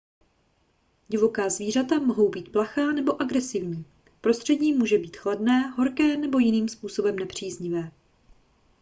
[1.09, 3.85] divoká zvířata mohou být plachá nebo agresivní
[4.21, 7.91] prostředí může být chladné horké nebo jiným způsobem nepříznivé